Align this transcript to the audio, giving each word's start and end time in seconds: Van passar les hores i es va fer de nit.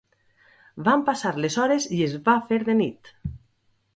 Van 0.87 1.03
passar 1.09 1.33
les 1.43 1.59
hores 1.65 1.85
i 1.99 2.01
es 2.07 2.17
va 2.29 2.37
fer 2.49 2.61
de 2.71 2.77
nit. 2.83 3.15